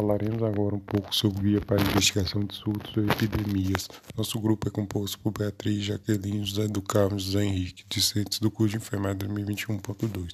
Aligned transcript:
Falaremos 0.00 0.42
agora 0.42 0.74
um 0.74 0.80
pouco 0.80 1.14
sobre 1.14 1.42
guia 1.42 1.60
para 1.60 1.78
investigação 1.82 2.42
de 2.42 2.54
surtos 2.54 2.90
e 2.96 3.00
epidemias. 3.06 3.86
Nosso 4.16 4.40
grupo 4.40 4.66
é 4.66 4.70
composto 4.70 5.18
por 5.18 5.30
Beatriz, 5.30 5.84
Jaqueline, 5.84 6.42
José 6.42 6.66
do 6.68 6.80
Carmo 6.80 7.18
e 7.18 7.20
José 7.20 7.44
Henrique, 7.44 7.84
discentes 7.86 8.38
do 8.38 8.50
curso 8.50 8.70
de 8.70 8.76
enfermagem 8.78 9.18
2021.2. 9.18 10.32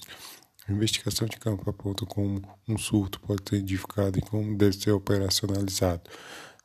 A 0.65 0.71
investigação 0.71 1.27
de 1.27 1.35
campo 1.35 1.69
aponta 1.69 2.05
como 2.05 2.41
um 2.65 2.77
surto 2.77 3.19
pode 3.19 3.41
ser 3.45 3.57
identificado 3.57 4.17
e 4.17 4.21
como 4.21 4.57
deve 4.57 4.77
ser 4.77 4.91
operacionalizado. 4.91 6.03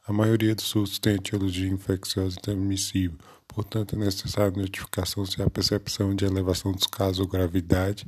A 0.07 0.13
maioria 0.13 0.55
dos 0.55 0.67
surtos 0.67 1.01
tem 1.01 1.17
etiologia 1.17 1.69
infecciosa 1.69 2.37
e 2.39 2.41
transmissível, 2.41 3.19
portanto 3.49 3.97
é 3.97 3.99
necessária 3.99 4.57
notificação 4.57 5.27
se 5.27 5.43
há 5.43 5.51
percepção 5.51 6.15
de 6.15 6.25
elevação 6.25 6.71
dos 6.71 6.87
casos 6.87 7.19
ou 7.19 7.27
gravidade 7.27 8.07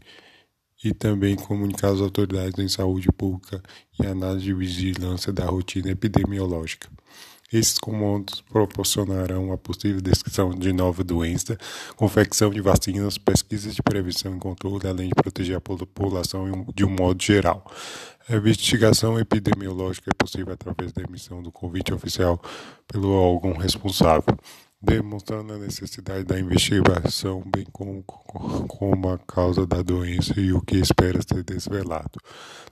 e 0.85 0.93
também 0.93 1.35
comunicar 1.35 1.89
às 1.89 2.01
autoridades 2.01 2.59
em 2.59 2.69
saúde 2.69 3.09
pública 3.11 3.62
e 3.98 4.07
análise 4.07 4.45
de 4.45 4.53
vigilância 4.53 5.33
da 5.33 5.46
rotina 5.46 5.91
epidemiológica. 5.91 6.88
Esses 7.51 7.79
comandos 7.79 8.41
proporcionarão 8.41 9.52
a 9.52 9.56
possível 9.56 10.01
descrição 10.01 10.51
de 10.51 10.73
nova 10.73 11.05
doença, 11.05 11.56
confecção 11.95 12.51
de 12.51 12.61
vacinas, 12.61 13.16
pesquisas 13.16 13.75
de 13.75 13.83
prevenção 13.83 14.37
e 14.37 14.41
controle, 14.41 14.87
além 14.87 15.09
de 15.09 15.15
proteger 15.15 15.56
a 15.56 15.61
população 15.61 16.66
de 16.75 16.84
um 16.84 16.91
modo 16.91 17.23
geral. 17.23 17.64
A 18.28 18.37
investigação 18.37 19.19
epidemiológica 19.19 20.11
é 20.11 20.14
possível 20.14 20.53
através 20.53 20.92
da 20.92 21.03
emissão 21.03 21.42
do 21.42 21.53
convite 21.53 21.95
oficial 21.95 22.42
pelo 22.89 23.12
órgão 23.12 23.53
responsável 23.53 24.37
demonstrando 24.84 25.55
a 25.55 25.59
necessidade 25.59 26.24
da 26.24 26.38
investigação, 26.38 27.42
bem 27.47 27.65
como, 27.73 28.02
como 28.05 29.09
a 29.09 29.19
causa 29.19 29.66
da 29.66 29.83
doença 29.83 30.38
e 30.38 30.52
o 30.52 30.61
que 30.61 30.77
espera 30.77 31.20
ser 31.23 31.42
desvelado, 31.42 32.19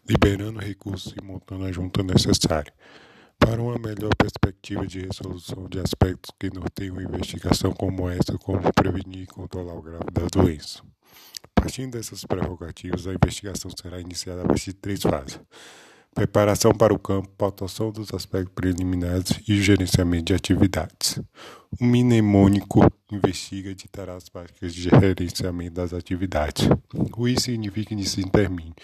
liberando 0.08 0.60
recursos 0.60 1.14
e 1.20 1.24
montando 1.24 1.64
a 1.64 1.72
junta 1.72 2.02
necessária. 2.02 2.72
Para 3.38 3.60
uma 3.60 3.78
melhor 3.78 4.14
perspectiva 4.16 4.86
de 4.86 5.00
resolução 5.00 5.66
de 5.68 5.80
aspectos 5.80 6.30
que 6.38 6.48
norteiam 6.54 6.94
uma 6.94 7.02
investigação 7.02 7.72
como 7.72 8.08
essa, 8.08 8.38
como 8.38 8.60
prevenir 8.72 9.22
e 9.22 9.26
controlar 9.26 9.74
o 9.74 9.82
grau 9.82 10.04
da 10.12 10.26
doença. 10.30 10.82
Partindo 11.54 11.92
dessas 11.92 12.24
prerrogativas, 12.24 13.06
a 13.06 13.14
investigação 13.14 13.70
será 13.80 14.00
iniciada 14.00 14.42
a 14.42 14.46
partir 14.46 14.72
de 14.72 14.74
três 14.74 15.02
fases 15.02 15.40
preparação 16.14 16.72
para 16.72 16.92
o 16.92 16.98
campo, 16.98 17.28
pautação 17.38 17.90
dos 17.90 18.12
aspectos 18.12 18.52
preliminares 18.54 19.40
e 19.48 19.62
gerenciamento 19.62 20.26
de 20.26 20.34
atividades. 20.34 21.18
O 21.80 21.84
mnemônico 21.84 22.80
investiga 23.10 23.70
e 23.70 24.10
as 24.10 24.28
práticas 24.28 24.74
de 24.74 24.82
gerenciamento 24.82 25.74
das 25.74 25.92
atividades. 25.92 26.68
O 27.16 27.26
I 27.26 27.40
significa 27.40 27.94
início 27.94 28.20
e 28.20 28.30
termine, 28.30 28.74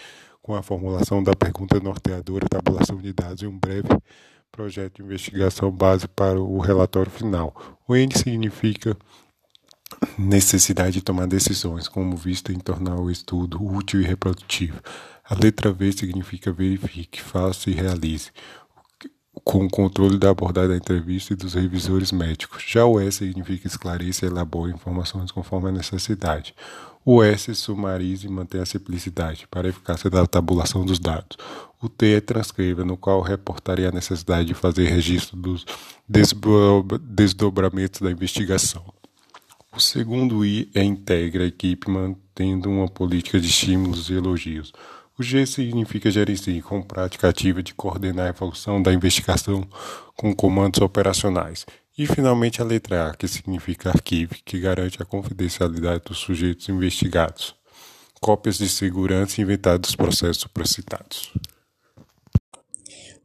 com 0.41 0.55
a 0.55 0.63
formulação 0.63 1.23
da 1.23 1.35
pergunta 1.35 1.79
norteadora, 1.79 2.49
tabulação 2.49 2.97
de 2.97 3.13
dados 3.13 3.43
e 3.43 3.47
um 3.47 3.57
breve 3.57 3.89
projeto 4.51 4.97
de 4.97 5.03
investigação 5.03 5.71
base 5.71 6.07
para 6.07 6.41
o 6.41 6.57
relatório 6.59 7.11
final. 7.11 7.55
O 7.87 7.95
N 7.95 8.11
significa 8.17 8.97
necessidade 10.17 10.93
de 10.93 11.01
tomar 11.01 11.27
decisões, 11.27 11.87
como 11.87 12.15
visto 12.15 12.51
em 12.51 12.59
tornar 12.59 12.95
o 12.95 13.11
estudo 13.11 13.63
útil 13.63 14.01
e 14.01 14.05
reprodutivo. 14.05 14.81
A 15.23 15.35
letra 15.35 15.71
V 15.71 15.91
significa 15.91 16.51
verifique, 16.51 17.21
faça 17.21 17.69
e 17.69 17.73
realize, 17.73 18.31
com 19.49 19.65
o 19.65 19.69
controle 19.69 20.19
da 20.19 20.29
abordagem 20.29 20.69
da 20.69 20.77
entrevista 20.77 21.33
e 21.33 21.35
dos 21.35 21.55
revisores 21.55 22.11
médicos. 22.11 22.63
Já 22.67 22.85
o 22.85 22.99
S 22.99 23.17
significa 23.17 23.65
esclareça 23.65 24.23
e 24.23 24.29
elabore 24.29 24.71
informações 24.71 25.31
conforme 25.31 25.69
a 25.69 25.71
necessidade. 25.71 26.53
O 27.03 27.23
S 27.23 27.55
sumarize 27.55 28.27
e 28.27 28.29
mantém 28.29 28.61
a 28.61 28.65
simplicidade 28.65 29.47
para 29.49 29.67
a 29.67 29.71
eficácia 29.71 30.07
da 30.07 30.27
tabulação 30.27 30.85
dos 30.85 30.99
dados. 30.99 31.35
O 31.81 31.89
T 31.89 32.17
é 32.17 32.21
transcreva, 32.21 32.85
no 32.85 32.95
qual 32.95 33.21
reportaria 33.21 33.89
a 33.89 33.91
necessidade 33.91 34.49
de 34.49 34.53
fazer 34.53 34.87
registro 34.87 35.35
dos 35.35 35.65
desdobramentos 37.01 38.01
da 38.01 38.11
investigação. 38.11 38.83
O 39.75 39.79
segundo 39.79 40.45
I 40.45 40.69
é 40.75 40.83
integra 40.83 41.43
a 41.43 41.47
equipe 41.47 41.89
mantendo 41.89 42.69
uma 42.69 42.87
política 42.87 43.39
de 43.39 43.47
estímulos 43.47 44.11
e 44.11 44.13
elogios. 44.13 44.71
O 45.19 45.23
G 45.23 45.45
significa 45.45 46.09
gerenciar 46.09 46.63
com 46.63 46.81
prática 46.81 47.27
ativa 47.27 47.61
de 47.61 47.73
coordenar 47.73 48.27
a 48.27 48.29
evolução 48.29 48.81
da 48.81 48.93
investigação 48.93 49.67
com 50.15 50.33
comandos 50.33 50.79
operacionais. 50.79 51.65
E 51.97 52.07
finalmente 52.07 52.61
a 52.61 52.63
letra 52.63 53.09
A, 53.09 53.13
que 53.13 53.27
significa 53.27 53.89
arquivo, 53.89 54.33
que 54.45 54.57
garante 54.57 55.03
a 55.03 55.05
confidencialidade 55.05 56.05
dos 56.05 56.19
sujeitos 56.19 56.69
investigados. 56.69 57.53
Cópias 58.21 58.57
de 58.57 58.69
segurança 58.69 59.41
inventário 59.41 59.79
dos 59.79 59.93
processos 59.93 60.43
supracitados. 60.43 61.33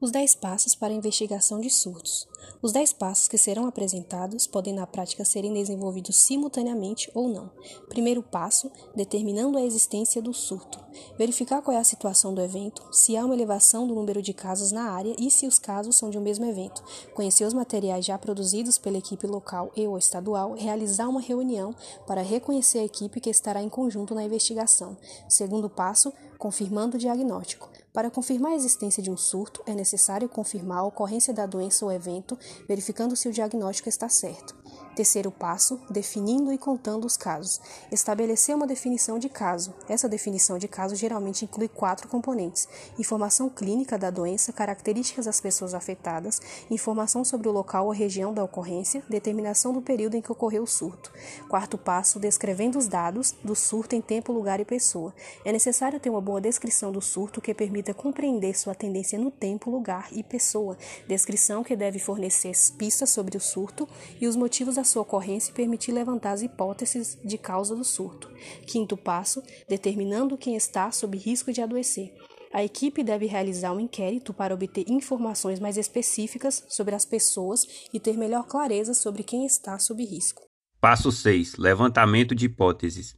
Os 0.01 0.11
10 0.11 0.35
passos 0.35 0.75
para 0.75 0.93
a 0.93 0.97
investigação 0.97 1.61
de 1.61 1.71
surtos. 1.71 2.27
Os 2.65 2.73
10 2.73 2.95
passos 2.95 3.29
que 3.29 3.37
serão 3.37 3.67
apresentados 3.67 4.47
podem 4.47 4.73
na 4.73 4.87
prática 4.87 5.23
serem 5.23 5.53
desenvolvidos 5.53 6.17
simultaneamente 6.17 7.11
ou 7.13 7.29
não. 7.29 7.51
Primeiro 7.91 8.23
passo, 8.23 8.73
determinando 8.97 9.59
a 9.59 9.63
existência 9.63 10.23
do 10.23 10.33
surto. 10.33 10.83
Verificar 11.19 11.61
qual 11.61 11.77
é 11.77 11.79
a 11.79 11.85
situação 11.85 12.33
do 12.33 12.41
evento, 12.41 12.83
se 12.91 13.19
há 13.19 13.25
uma 13.27 13.35
elevação 13.35 13.87
do 13.87 13.95
número 13.95 14.23
de 14.23 14.33
casos 14.33 14.73
na 14.73 14.85
área 14.91 15.15
e 15.19 15.31
se 15.31 15.47
os 15.47 15.59
casos 15.59 15.97
são 15.97 16.09
de 16.09 16.17
um 16.17 16.23
mesmo 16.23 16.47
evento. 16.47 16.83
Conhecer 17.13 17.45
os 17.45 17.53
materiais 17.53 18.07
já 18.07 18.17
produzidos 18.17 18.79
pela 18.79 18.97
equipe 18.97 19.27
local 19.27 19.71
e 19.77 19.87
ou 19.87 19.99
estadual, 19.99 20.55
realizar 20.55 21.07
uma 21.07 21.21
reunião 21.21 21.75
para 22.07 22.23
reconhecer 22.23 22.79
a 22.79 22.85
equipe 22.85 23.21
que 23.21 23.29
estará 23.29 23.63
em 23.63 23.69
conjunto 23.69 24.15
na 24.15 24.25
investigação. 24.25 24.97
Segundo 25.29 25.69
passo, 25.69 26.11
confirmando 26.39 26.97
o 26.97 26.99
diagnóstico. 26.99 27.74
Para 27.95 28.11
confirmar 28.11 28.51
a 28.51 28.57
existência 28.57 29.01
de 29.01 29.09
um 29.09 29.17
surto, 29.17 29.63
é 29.65 29.73
necessário 29.73 30.29
confirmar 30.29 30.79
a 30.79 30.83
ocorrência 30.83 31.33
da 31.33 31.47
doença 31.47 31.85
ou 31.85 31.93
evento, 31.93 32.37
verificando 32.67 33.15
se 33.15 33.29
o 33.29 33.33
diagnóstico 33.33 33.89
está 33.89 34.09
certo. 34.09 34.53
Terceiro 34.95 35.31
passo, 35.31 35.81
definindo 35.91 36.53
e 36.53 36.59
contando 36.59 37.05
os 37.05 37.17
casos. 37.17 37.61
Estabelecer 37.91 38.55
uma 38.55 38.67
definição 38.67 39.19
de 39.19 39.29
caso. 39.29 39.75
Essa 39.89 40.09
definição 40.09 40.57
de 40.57 40.69
caso 40.69 40.95
geralmente 40.95 41.45
inclui 41.45 41.67
quatro 41.67 42.09
componentes: 42.09 42.69
informação 42.97 43.49
clínica 43.49 43.99
da 43.99 44.11
doença, 44.11 44.53
características 44.53 45.27
das 45.27 45.41
pessoas 45.41 45.75
afetadas, 45.75 46.41
informação 46.71 47.25
sobre 47.25 47.49
o 47.49 47.53
local 47.53 47.87
ou 47.87 47.93
região 47.93 48.33
da 48.33 48.45
ocorrência, 48.45 49.03
determinação 49.09 49.73
do 49.73 49.83
período 49.83 50.17
em 50.17 50.23
que 50.23 50.31
ocorreu 50.31 50.63
o 50.63 50.67
surto. 50.67 51.13
Quarto 51.49 51.77
passo, 51.77 52.21
descrevendo 52.21 52.79
os 52.79 52.87
dados 52.87 53.35
do 53.43 53.57
surto 53.57 53.97
em 53.97 54.01
tempo, 54.01 54.33
lugar 54.33 54.61
e 54.61 54.65
pessoa. 54.65 55.13
É 55.45 55.51
necessário 55.51 55.99
ter 55.99 56.11
uma 56.11 56.21
boa 56.21 56.41
descrição 56.41 56.93
do 56.93 57.01
surto 57.01 57.41
que 57.41 57.53
permita 57.53 57.93
compreender 57.93 58.57
sua 58.57 58.75
tendência 58.75 59.19
no 59.19 59.31
tempo, 59.31 59.71
lugar 59.71 60.09
e 60.13 60.23
pessoa. 60.23 60.77
Descrição 61.09 61.65
que 61.65 61.75
deve 61.75 61.99
fornecer 61.99 62.53
pistas 62.79 63.11
sobre 63.11 63.37
o 63.37 63.41
surto 63.41 63.89
e 64.21 64.27
os 64.27 64.37
motivos 64.37 64.77
da 64.77 64.84
sua 64.85 65.03
ocorrência 65.03 65.51
e 65.51 65.55
permitir 65.55 65.93
levantar 65.93 66.33
as 66.33 66.43
hipóteses 66.43 67.19
de 67.25 67.37
causa 67.37 67.75
do 67.75 67.85
surto. 67.85 68.31
Quinto 68.67 68.97
passo, 68.97 69.43
determinando 69.69 70.37
quem 70.37 70.55
está 70.55 70.91
sob 70.93 71.17
risco 71.17 71.53
de 71.53 71.61
adoecer. 71.61 72.15
A 72.53 72.63
equipe 72.63 73.03
deve 73.03 73.27
realizar 73.27 73.73
um 73.73 73.81
inquérito 73.81 74.33
para 74.33 74.55
obter 74.55 74.85
informações 74.89 75.59
mais 75.59 75.77
específicas 75.77 76.65
sobre 76.69 76.95
as 76.95 77.05
pessoas 77.05 77.67
e 77.93 77.99
ter 77.99 78.17
melhor 78.17 78.45
clareza 78.47 78.95
sobre 78.95 79.25
quem 79.25 79.45
está 79.45 79.77
sob 79.79 80.05
risco. 80.05 80.43
Passo 80.81 81.11
6. 81.11 81.57
Levantamento 81.57 82.33
de 82.33 82.47
hipóteses. 82.47 83.17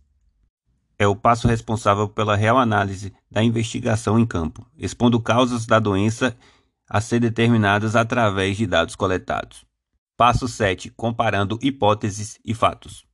É 0.99 1.07
o 1.07 1.15
passo 1.15 1.47
responsável 1.47 2.09
pela 2.09 2.35
real 2.35 2.57
análise 2.57 3.13
da 3.31 3.43
investigação 3.43 4.19
em 4.19 4.25
campo, 4.25 4.67
expondo 4.79 5.21
causas 5.21 5.67
da 5.67 5.79
doença 5.79 6.35
a 6.89 7.01
ser 7.01 7.21
determinadas 7.21 7.95
através 7.95 8.57
de 8.57 8.67
dados 8.67 8.97
coletados. 8.97 9.67
Passo 10.17 10.49
7. 10.49 10.91
Comparando 10.97 11.59
hipóteses 11.61 12.39
e 12.43 12.55
fatos. 12.55 13.05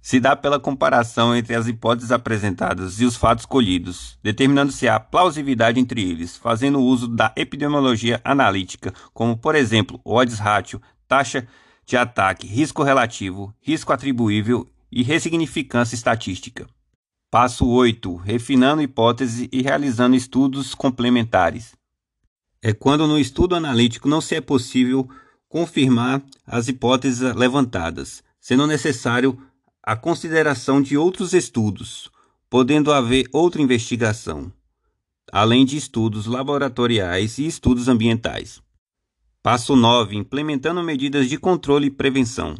Se 0.00 0.20
dá 0.20 0.36
pela 0.36 0.60
comparação 0.60 1.34
entre 1.34 1.56
as 1.56 1.66
hipóteses 1.66 2.12
apresentadas 2.12 3.00
e 3.00 3.04
os 3.04 3.16
fatos 3.16 3.44
colhidos, 3.44 4.16
determinando 4.22 4.70
se 4.70 4.86
há 4.86 5.00
plausibilidade 5.00 5.80
entre 5.80 6.08
eles, 6.08 6.36
fazendo 6.36 6.78
uso 6.78 7.08
da 7.08 7.32
epidemiologia 7.34 8.20
analítica, 8.22 8.92
como, 9.12 9.36
por 9.36 9.56
exemplo, 9.56 10.00
odds 10.04 10.38
ratio, 10.38 10.80
taxa 11.08 11.48
de 11.84 11.96
ataque, 11.96 12.46
risco 12.46 12.84
relativo, 12.84 13.52
risco 13.60 13.92
atribuível 13.92 14.70
e 14.92 15.02
ressignificância 15.02 15.96
estatística. 15.96 16.68
Passo 17.28 17.66
8. 17.66 18.14
Refinando 18.14 18.82
hipóteses 18.82 19.48
e 19.50 19.62
realizando 19.62 20.14
estudos 20.14 20.76
complementares. 20.76 21.74
É 22.62 22.72
quando 22.72 23.08
no 23.08 23.18
estudo 23.18 23.56
analítico 23.56 24.08
não 24.08 24.20
se 24.20 24.36
é 24.36 24.40
possível 24.40 25.08
confirmar 25.54 26.20
as 26.44 26.66
hipóteses 26.66 27.20
levantadas, 27.32 28.24
sendo 28.40 28.66
necessário 28.66 29.40
a 29.80 29.94
consideração 29.94 30.82
de 30.82 30.96
outros 30.96 31.32
estudos, 31.32 32.10
podendo 32.50 32.92
haver 32.92 33.28
outra 33.32 33.62
investigação, 33.62 34.52
além 35.30 35.64
de 35.64 35.76
estudos 35.76 36.26
laboratoriais 36.26 37.38
e 37.38 37.46
estudos 37.46 37.86
ambientais. 37.86 38.60
Passo 39.44 39.76
9. 39.76 40.16
Implementando 40.16 40.82
medidas 40.82 41.28
de 41.28 41.38
controle 41.38 41.86
e 41.86 41.90
prevenção. 41.90 42.56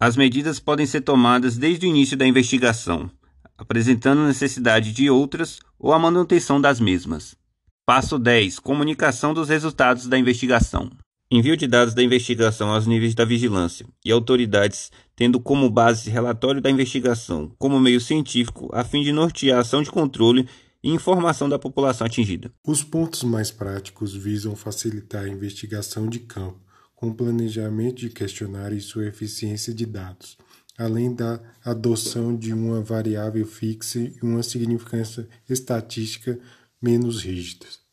As 0.00 0.16
medidas 0.16 0.58
podem 0.58 0.86
ser 0.86 1.02
tomadas 1.02 1.58
desde 1.58 1.84
o 1.84 1.90
início 1.90 2.16
da 2.16 2.26
investigação, 2.26 3.10
apresentando 3.58 4.26
necessidade 4.26 4.90
de 4.90 5.10
outras 5.10 5.60
ou 5.78 5.92
a 5.92 5.98
manutenção 5.98 6.58
das 6.62 6.80
mesmas. 6.80 7.36
Passo 7.84 8.18
10. 8.18 8.58
Comunicação 8.58 9.34
dos 9.34 9.50
resultados 9.50 10.06
da 10.06 10.18
investigação. 10.18 10.90
Envio 11.28 11.56
de 11.56 11.66
dados 11.66 11.92
da 11.92 12.04
investigação 12.04 12.70
aos 12.70 12.86
níveis 12.86 13.12
da 13.12 13.24
vigilância 13.24 13.84
e 14.04 14.12
autoridades, 14.12 14.92
tendo 15.16 15.40
como 15.40 15.68
base 15.68 16.08
relatório 16.08 16.60
da 16.60 16.70
investigação 16.70 17.50
como 17.58 17.80
meio 17.80 18.00
científico, 18.00 18.70
a 18.72 18.84
fim 18.84 19.02
de 19.02 19.10
nortear 19.10 19.58
a 19.58 19.60
ação 19.62 19.82
de 19.82 19.90
controle 19.90 20.48
e 20.84 20.88
informação 20.88 21.48
da 21.48 21.58
população 21.58 22.06
atingida. 22.06 22.52
Os 22.64 22.84
pontos 22.84 23.24
mais 23.24 23.50
práticos 23.50 24.14
visam 24.14 24.54
facilitar 24.54 25.24
a 25.24 25.28
investigação 25.28 26.08
de 26.08 26.20
campo, 26.20 26.60
com 26.94 27.12
planejamento 27.12 27.96
de 27.96 28.10
questionário 28.10 28.78
e 28.78 28.80
sua 28.80 29.08
eficiência 29.08 29.74
de 29.74 29.84
dados, 29.84 30.38
além 30.78 31.12
da 31.12 31.40
adoção 31.64 32.36
de 32.36 32.54
uma 32.54 32.80
variável 32.82 33.44
fixa 33.44 33.98
e 33.98 34.16
uma 34.22 34.44
significância 34.44 35.28
estatística 35.50 36.38
menos 36.80 37.20
rígidas. 37.20 37.85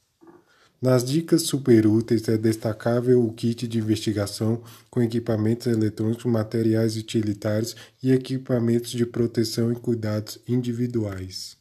Nas 0.83 1.01
dicas 1.01 1.43
super 1.43 1.87
úteis 1.87 2.27
é 2.27 2.37
destacável 2.37 3.25
o 3.25 3.31
kit 3.31 3.69
de 3.69 3.77
investigação 3.77 4.61
com 4.89 5.01
equipamentos 5.01 5.67
eletrônicos, 5.67 6.25
materiais 6.25 6.97
utilitários 6.97 7.73
e 8.03 8.11
equipamentos 8.11 8.91
de 8.91 9.05
proteção 9.05 9.71
e 9.71 9.75
cuidados 9.75 10.39
individuais. 10.45 11.55